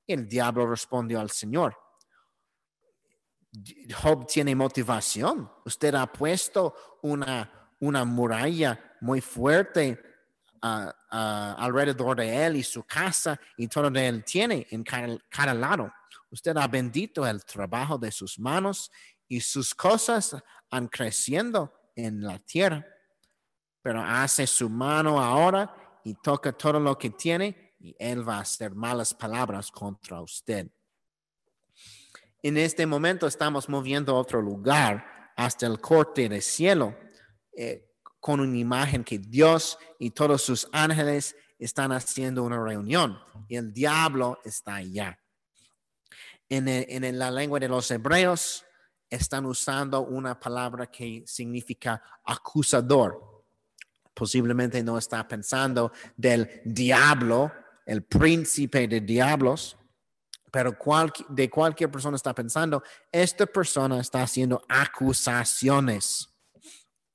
[0.06, 1.76] El diablo respondió al Señor,
[4.02, 5.50] Job tiene motivación.
[5.64, 10.02] Usted ha puesto una, una muralla muy fuerte
[10.60, 15.92] alrededor de él y su casa y todo de él tiene en cada, lado.
[16.30, 18.90] Usted ha bendito el trabajo de sus manos
[19.26, 20.36] y sus cosas
[20.70, 22.84] han creciendo en la tierra.
[23.82, 28.40] Pero hace su mano ahora y toca todo lo que tiene y él va a
[28.40, 30.68] hacer malas palabras contra usted.
[32.42, 36.96] En este momento estamos moviendo a otro lugar hasta el corte del cielo.
[37.52, 37.88] Eh,
[38.20, 43.72] con una imagen que Dios y todos sus ángeles están haciendo una reunión y el
[43.72, 45.18] diablo está allá.
[46.48, 48.64] En, la lengua de los hebreos
[49.10, 53.44] están usando una palabra que significa acusador.
[54.14, 57.52] Posiblemente no está pensando del diablo,
[57.86, 59.76] el príncipe de diablos,
[60.50, 60.76] pero
[61.28, 62.82] de cualquier persona está pensando,
[63.12, 66.34] esta persona está haciendo acusaciones.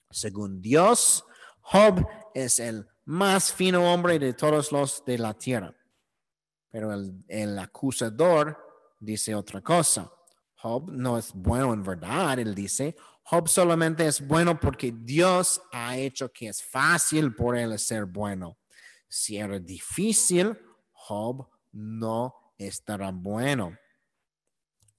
[0.10, 1.26] Según Dios,
[1.62, 5.76] Job es el más fino hombre de todos los de la tierra.
[6.70, 6.94] Pero
[7.28, 8.58] el, acusador
[9.00, 10.12] dice otra cosa.
[10.56, 12.96] Job no es bueno en verdad, él dice.
[13.24, 18.58] Job solamente es bueno porque Dios ha hecho que es fácil por él ser bueno.
[19.08, 20.58] Si era difícil,
[20.92, 23.78] Job no estará bueno.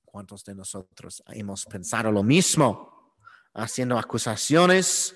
[0.05, 2.95] ¿Cuántos de nosotros hemos pensado lo mismo?
[3.55, 5.15] haciendo acusaciones,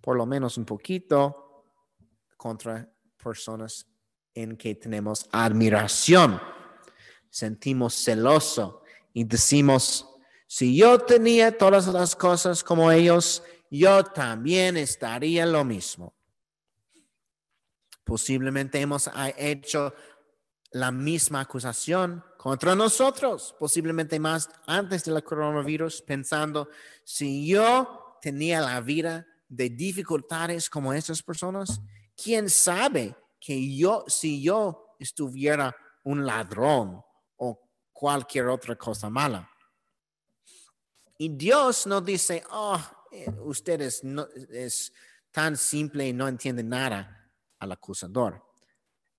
[0.00, 1.64] por lo menos un poquito,
[2.36, 2.90] contra
[3.22, 3.86] personas
[4.34, 6.40] en que tenemos admiración.
[7.30, 10.06] Sentimos celoso y decimos,
[10.46, 16.12] si yo tenía todas las cosas como ellos, yo también estaría lo mismo.
[18.02, 19.94] Posiblemente hemos hecho
[20.72, 26.68] la misma acusación contra nosotros, posiblemente más antes del coronavirus, pensando,
[27.04, 31.80] si yo tenía la vida de dificultades como estas personas,
[32.16, 37.02] ¿quién sabe que yo, si yo estuviera un ladrón
[37.36, 37.60] o
[37.92, 39.50] cualquier otra cosa mala?
[41.18, 42.80] Y Dios no dice, oh,
[43.10, 44.92] eh, ustedes no, es
[45.32, 47.28] tan simple y no entienden nada
[47.58, 48.49] al acusador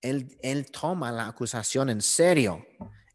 [0.02, 2.66] él, toma la acusación en serio.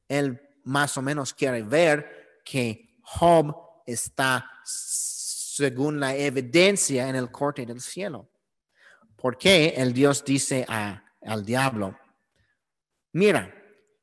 [0.08, 3.54] Él más o menos quiere ver que Job
[3.86, 8.28] está según la evidencia en el corte del cielo.
[9.16, 11.98] Porque el Dios dice al diablo,
[13.12, 13.52] mira,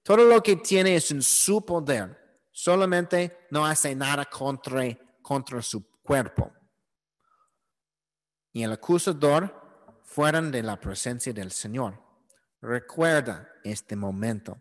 [0.01, 4.83] todo lo que tiene es en su poder, solamente no hace nada contra,
[5.21, 6.51] contra su cuerpo.
[8.51, 11.99] Y el acusador fueron de la presencia del Señor.
[12.63, 14.57] Recuerda este momento.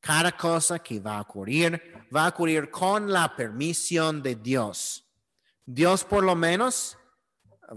[0.00, 1.82] Cada cosa que va a ocurrir
[2.14, 5.06] va a ocurrir con la permisión de Dios.
[5.66, 6.96] Dios por lo menos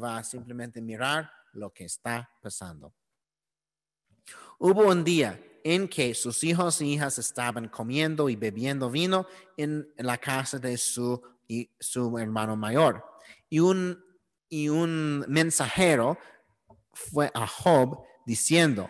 [0.02, 2.94] va a simplemente mirar lo que está pasando.
[4.60, 9.86] Hubo un día en que sus hijos e hijas estaban comiendo y bebiendo vino en
[9.98, 11.22] la casa de su,
[11.78, 13.04] su hermano mayor.
[13.50, 14.02] Y un,
[14.48, 16.18] y un mensajero
[16.94, 18.90] fue a Job diciendo,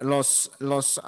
[0.00, 1.00] los, los,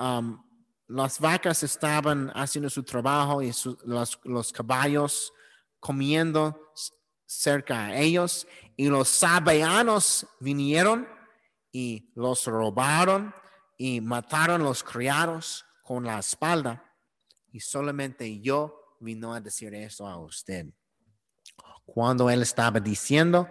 [0.88, 3.52] las vacas estaban haciendo su trabajo y
[3.84, 5.32] los, caballos
[5.78, 6.72] comiendo
[7.26, 11.08] cerca a ellos y los sabeanos vinieron
[11.72, 13.32] y los robaron
[13.78, 16.84] y mataron los criados con la espalda
[17.52, 20.66] y solamente yo vino a decir eso a usted.
[21.86, 23.48] Cuando él estaba diciendo,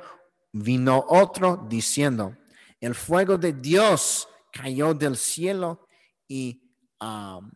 [0.52, 2.36] vino otro diciendo,
[2.80, 5.88] el fuego de Dios cayó del cielo
[6.28, 6.62] y,
[7.02, 7.52] um,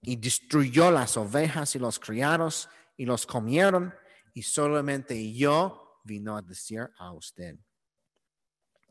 [0.00, 3.94] y destruyó las ovejas y los criados y los comieron
[4.34, 7.56] y solamente yo vino a decir a usted.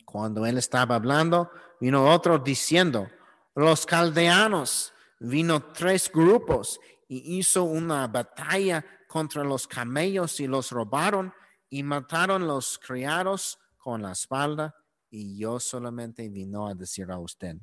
[0.05, 3.07] Cuando él estaba hablando, vino otro diciendo,
[3.55, 11.33] los caldeanos, vino tres grupos y hizo una batalla contra los camellos y los robaron
[11.69, 14.75] y mataron los criados con la espalda
[15.11, 17.57] y yo solamente vino a decir a usted,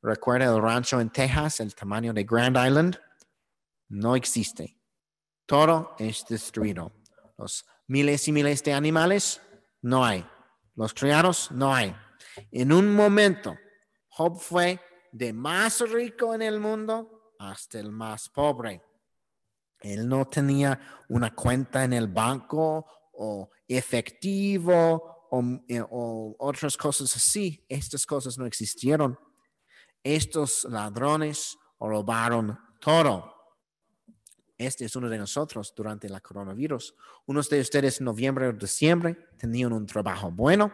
[0.00, 3.00] Recuerda el rancho en Texas, el tamaño de Grand Island,
[3.88, 4.78] no existe.
[5.44, 6.92] Todo es destruido.
[7.36, 9.40] Los miles y miles de animales,
[9.82, 10.24] no hay.
[10.76, 11.96] Los criados, no hay.
[12.52, 13.56] En un momento,
[14.08, 14.80] Job fue
[15.10, 18.82] de más rico en el mundo hasta el más pobre.
[19.80, 27.64] Él no tenía una cuenta en el banco o efectivo o, eh, otras cosas así.
[27.68, 29.18] Estas cosas no existieron.
[30.02, 33.34] Estos ladrones robaron todo.
[34.56, 36.94] Este es uno de nosotros durante la coronavirus.
[37.26, 40.72] Unos de ustedes en noviembre o diciembre tenían un trabajo bueno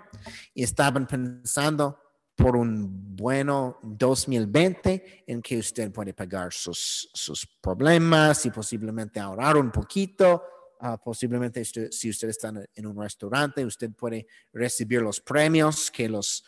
[0.55, 2.01] y estaban pensando
[2.35, 9.57] por un bueno 2020 en que usted puede pagar sus, sus problemas y posiblemente ahorrar
[9.59, 10.43] un poquito.
[10.87, 16.45] Ah, posiblemente si usted está en un restaurante, usted puede recibir los premios que los,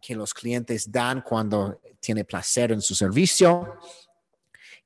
[0.00, 3.76] que los clientes dan cuando tiene placer en su servicio.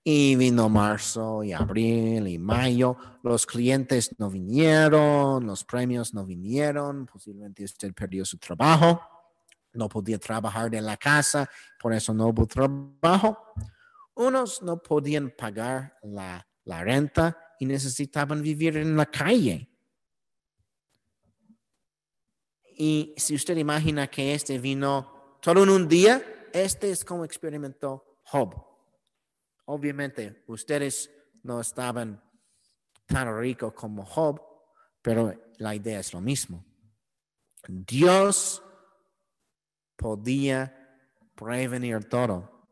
[0.03, 2.97] Y vino marzo y abril y mayo.
[3.23, 8.99] Los clientes no vinieron, los premios no vinieron, posiblemente usted perdió su trabajo
[9.75, 13.53] no podía trabajar en la casa, por eso no hubo trabajo.
[14.15, 19.69] Unos no podían pagar la, renta y necesitaban vivir en la calle.
[22.77, 28.21] Y si usted imagina que este vino todo en un día, este es como experimentó
[28.25, 28.55] Job.
[29.65, 31.11] Obviamente, ustedes
[31.43, 32.23] no estaban
[33.07, 34.41] tan ricos como Job,
[35.03, 36.65] pero la idea es lo mismo.
[37.67, 38.63] Dios
[39.97, 40.75] podía
[41.35, 42.69] prevenir todo.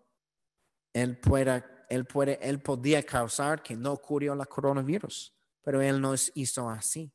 [0.93, 6.15] Él, puede, él, puede, él podía causar que no ocurrió la coronavirus, pero él no
[6.35, 7.13] hizo así.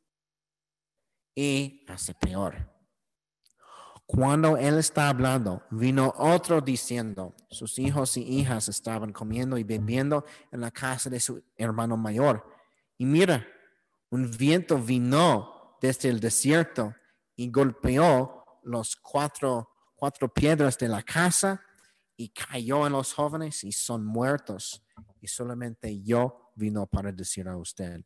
[1.35, 2.69] Y hace peor.
[4.05, 10.25] Cuando él está hablando, vino otro diciendo, sus hijos y hijas estaban comiendo y bebiendo
[10.51, 12.45] en la casa de su hermano mayor.
[12.97, 13.47] Y mira,
[14.09, 16.93] un viento vino desde el desierto
[17.37, 19.67] y golpeó los cuatro
[20.33, 21.61] piedras de la casa
[22.21, 24.83] y cayó en los jóvenes y son muertos.
[25.19, 27.99] Y solamente yo vino para decir a usted.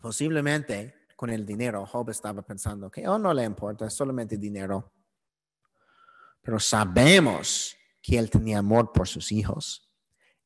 [0.00, 4.92] Posiblemente con el dinero, Job estaba pensando que oh, no le importa, es solamente dinero.
[6.40, 9.90] Pero sabemos que él tenía amor por sus hijos.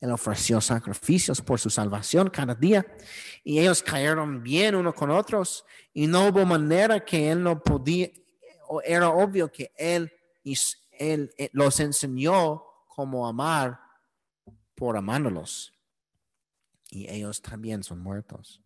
[0.01, 2.87] Él ofreció sacrificios por su salvación cada día
[3.45, 8.09] y ellos cayeron bien uno con otros y no hubo manera que él no podía,
[8.85, 10.11] era obvio que él,
[10.99, 13.81] él, eh, los enseñó cómo amar
[14.75, 15.73] por amándolos.
[16.91, 18.63] Y ellos también son muertos.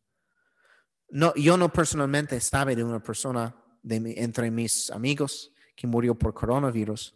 [1.08, 6.34] No, yo no personalmente sabe de una persona de, entre mis amigos que murió por
[6.34, 7.14] coronavirus,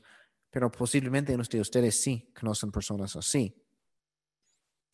[0.51, 3.55] pero posiblemente unos de ustedes sí conocen personas así.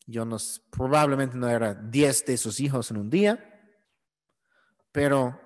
[0.05, 0.37] Yo no,
[0.69, 3.47] probablemente no era 10 de sus hijos en un día,
[4.91, 5.39] pero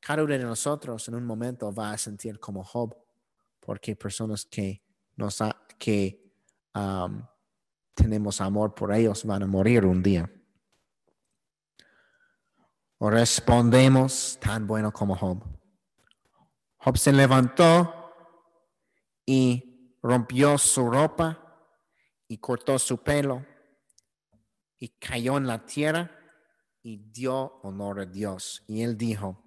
[0.00, 2.96] cada uno de nosotros en un momento va a sentir como Job,
[3.66, 4.80] porque personas que,
[5.16, 5.42] nos
[5.76, 6.32] que
[6.72, 7.20] um,
[7.94, 10.30] tenemos amor por ellos van a morir un día.
[12.98, 15.42] O respondemos tan bueno como Job.
[16.76, 18.14] Job se levantó
[19.26, 21.58] y rompió su ropa
[22.28, 23.44] y cortó su pelo
[24.78, 26.12] y cayó en la tierra
[26.84, 28.62] y dio honor a Dios.
[28.68, 29.42] Y él dijo,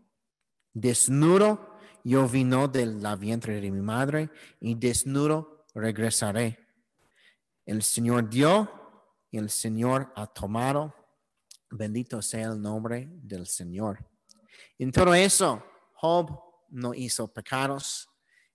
[0.73, 4.29] Desnudo yo vino de la vientre de mi madre
[4.59, 6.59] y desnudo regresaré.
[7.65, 8.69] El Señor dio
[9.31, 10.93] y el Señor ha tomado.
[11.71, 13.99] Bendito sea el nombre del Señor.
[14.77, 16.39] En todo eso, Job
[16.69, 18.09] no hizo pecados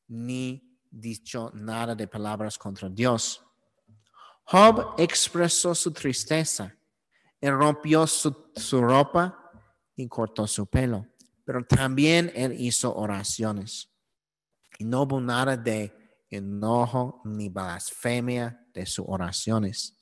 [0.09, 3.45] ni dicho nada de palabras contra Dios.
[4.45, 6.75] Job expresó su tristeza.
[7.41, 9.51] Él rompió su, su ropa
[9.97, 11.07] y cortó su pelo
[11.45, 13.91] pero también él hizo oraciones.
[14.79, 15.93] Y no hubo nada de
[16.31, 19.97] enojo ni blasfemia de sus oraciones.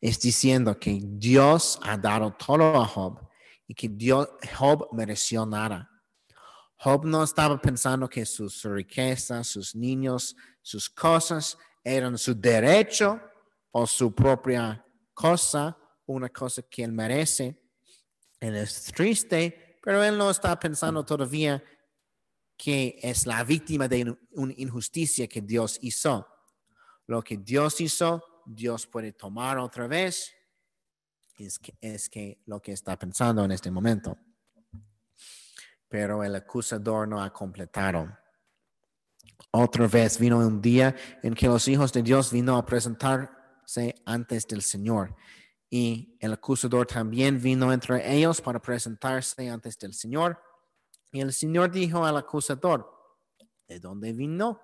[0.00, 3.28] Es diciendo que Dios ha dado todo a Job
[3.66, 5.90] y que Dios, Job mereció nada.
[6.78, 13.20] Job no estaba pensando que sus riquezas, sus niños, sus cosas eran su derecho
[13.70, 14.84] o su propia
[15.14, 15.76] cosa,
[16.06, 17.60] una cosa que él merece.
[18.38, 21.62] Él es triste pero él no está pensando todavía
[22.56, 26.26] que es la víctima de una injusticia que Dios hizo.
[27.06, 30.34] Lo que Dios hizo, Dios puede tomar otra vez.
[31.38, 34.18] Es que, es que lo que está pensando en este momento.
[35.88, 38.08] Pero el acusador no ha completado.
[39.52, 44.48] Otra vez vino un día en que los hijos de Dios vino a presentarse antes
[44.48, 45.14] del Señor.
[45.68, 50.40] Y el acusador también vino entre ellos para presentarse antes del Señor.
[51.10, 52.88] Y el Señor dijo al acusador,
[53.66, 54.60] ¿de dónde vino?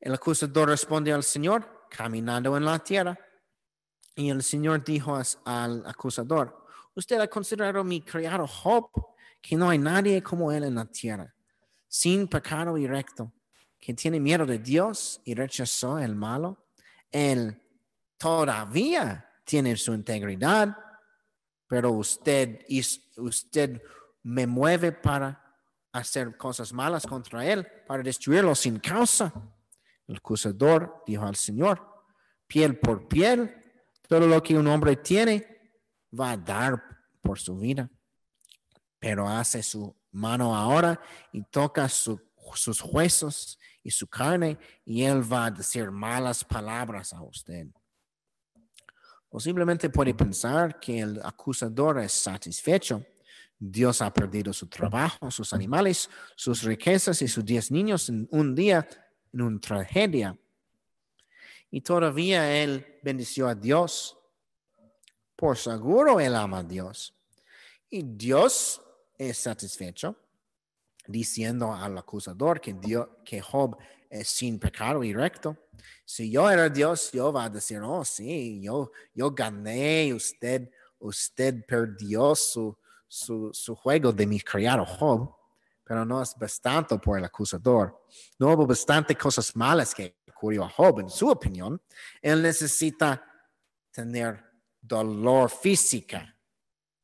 [0.00, 3.18] El acusador respondió al Señor, caminando en la tierra.
[4.14, 8.90] Y el Señor dijo al acusador, usted ha considerado mi criado Job,
[9.40, 11.32] que no hay nadie como él en la tierra,
[11.86, 13.32] sin pecado y recto,
[13.78, 16.66] que tiene miedo de Dios y rechazó el malo.
[17.12, 17.62] Él
[18.16, 20.76] todavía tiene su integridad,
[21.66, 22.60] pero usted,
[23.16, 23.80] usted
[24.22, 25.42] me mueve para
[25.90, 29.32] hacer cosas malas contra él, para destruirlo sin causa.
[30.06, 31.82] El acusador dijo al Señor,
[32.46, 33.54] piel por piel,
[34.06, 35.46] todo lo que un hombre tiene
[36.18, 36.82] va a dar
[37.22, 37.88] por su vida.
[38.98, 41.00] Pero hace su mano ahora
[41.32, 47.22] y toca sus huesos y su carne y él va a decir malas palabras a
[47.22, 47.68] usted.
[49.28, 53.04] Posiblemente puede pensar que el acusador es satisfecho.
[53.58, 58.54] Dios ha perdido su trabajo, sus animales, sus riquezas y sus diez niños en un
[58.54, 58.88] día
[59.32, 60.38] en una tragedia.
[61.70, 64.16] Y todavía él bendició a Dios.
[65.36, 67.14] Por seguro él ama a Dios.
[67.90, 68.80] Y Dios
[69.18, 70.16] es satisfecho,
[71.08, 72.76] diciendo al acusador que,
[73.24, 73.76] que Job
[74.08, 75.56] es sin pecado y recto.
[76.04, 81.64] Si yo era Dios, yo va a decir, oh, sí, yo, yo gané, usted, usted
[81.66, 82.76] perdió su,
[83.08, 85.34] su, su juego de mi criado Job
[85.88, 88.04] pero no es bastante por el acusador.
[88.38, 91.80] No hubo bastante cosas malas que ocurrió a Job, en su opinión.
[92.20, 93.24] Él necesita
[93.90, 94.44] tener
[94.82, 96.36] dolor física,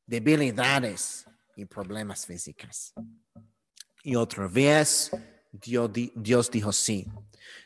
[0.05, 1.26] debilidades
[1.57, 2.92] y problemas físicos.
[4.07, 5.11] Y otra vez,
[5.50, 7.07] Dios, Dios dijo sí.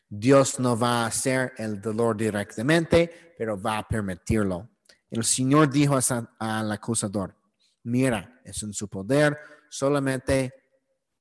[0.09, 4.71] Dios no va a hacer el dolor directamente, pero va a permitirlo.
[5.11, 5.99] El Señor dijo
[6.39, 7.35] al acusador,
[7.83, 9.37] mira, es en su poder,
[9.69, 10.55] solamente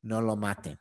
[0.04, 0.78] no lo mate.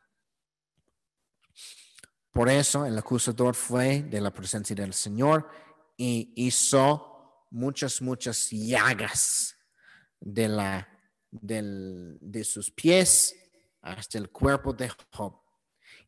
[2.31, 5.49] Por eso el acusador fue de la presencia del Señor
[5.97, 9.57] y hizo muchas, muchas llagas
[10.19, 10.87] de, la,
[11.31, 13.33] de sus pies
[13.93, 15.41] hasta el cuerpo de Job.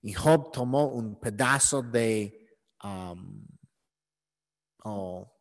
[0.02, 3.46] Y Job tomó un pedazo de, um,
[4.84, 5.32] oh,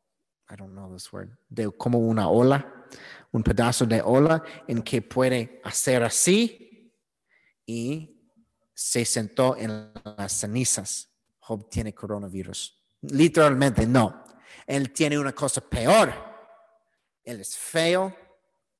[0.50, 2.86] I don't know this word, de como una ola,
[3.32, 6.92] un pedazo de ola en que puede hacer así
[7.66, 8.18] y
[8.74, 11.10] se sentó en las cenizas.
[11.40, 12.74] Job tiene coronavirus.
[13.02, 14.24] Literalmente no.
[14.66, 16.12] Él tiene una cosa peor.
[17.24, 18.14] Él es feo,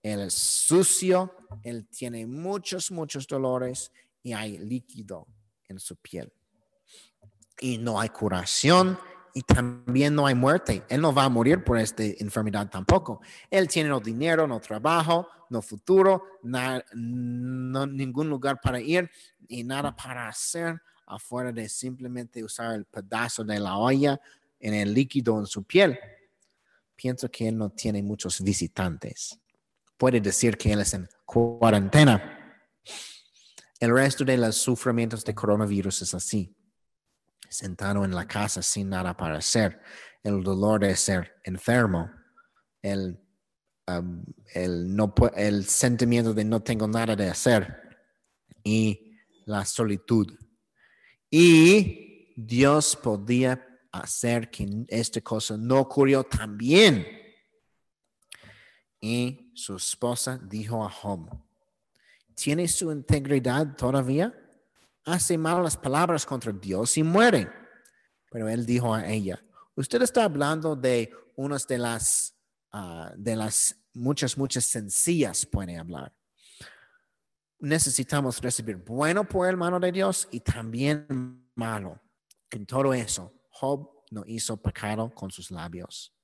[0.03, 3.93] él es sucio, él tiene muchos, muchos dolores
[4.23, 5.27] y hay líquido
[5.69, 6.33] en su piel.
[7.61, 8.99] Y no hay curación
[9.35, 10.85] y también no hay muerte.
[10.89, 13.21] Él no va a morir por esta enfermedad tampoco.
[13.51, 19.11] Él tiene no dinero, no trabajo, no futuro, no, ningún lugar para ir
[19.49, 24.21] y nada para hacer afuera de simplemente usar el pedazo de la olla
[24.61, 25.99] en el líquido en su piel.
[26.95, 29.39] Pienso que él no tiene muchos visitantes.
[29.99, 32.65] Puede decir que él es en cuarentena.
[33.79, 36.55] El resto de los sufrimientos de coronavirus es así
[37.49, 39.81] sentado en la casa sin nada para hacer,
[40.23, 42.11] el dolor de ser enfermo,
[42.83, 43.19] el,
[43.87, 44.25] um,
[44.55, 47.75] el, sentimiento de no tengo nada de hacer
[48.63, 50.27] y la solitud.
[51.31, 57.07] Y Dios podía hacer que esta cosa no ocurrió también.
[59.01, 61.31] Y su esposa dijo a Job,
[62.35, 64.35] ¿tiene su integridad todavía?
[65.09, 67.51] hace malas palabras contra Dios y muere.
[68.31, 69.43] Pero él dijo a ella,
[69.75, 72.35] usted está hablando de unas de las,
[72.73, 76.15] ah, de las muchas, muchas sencillas puede hablar.
[77.61, 82.01] Necesitamos recibir bueno por el mano de Dios y también malo.
[82.51, 86.15] En todo eso, Job no hizo pecado con sus labios.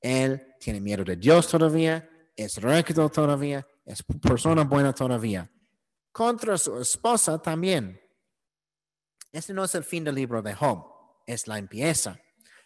[0.00, 5.50] Él tiene miedo de Dios todavía, es recto todavía, es persona buena todavía.
[6.12, 8.00] Contra su esposa también.
[9.32, 10.86] Este no es el fin del libro de Job,
[11.26, 12.18] es la empieza.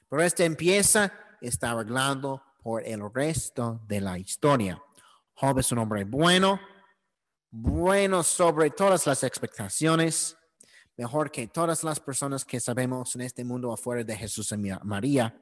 [0.09, 4.81] Pero esta empieza está arreglando por el resto de la historia.
[5.35, 6.61] Job es un hombre bueno,
[7.51, 10.37] bueno sobre todas las expectaciones,
[11.01, 15.35] mejor que todas las personas que sabemos en este mundo afuera de Jesús y María,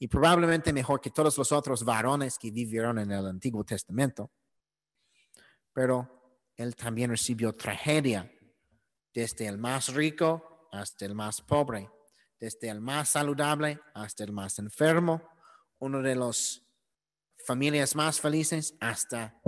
[0.00, 4.32] y probablemente mejor que todos los otros varones que vivieron en el Antiguo Testamento.
[5.72, 8.28] Pero él también recibió tragedia
[9.14, 11.88] desde el más rico hasta el más pobre,
[12.40, 15.22] desde el más saludable hasta el más enfermo,
[15.78, 16.62] uno de las
[17.46, 19.40] familias más felices hasta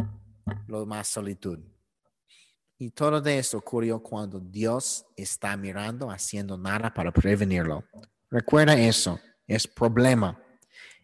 [0.68, 1.58] lo más solitud.
[2.80, 7.82] Y todo de eso ocurrió cuando Dios está mirando, haciendo nada para prevenirlo.
[8.30, 9.18] Recuerda eso,
[9.48, 10.40] es problema.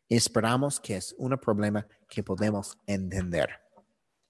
[0.09, 3.64] Esperamos que es un problema que podemos entender.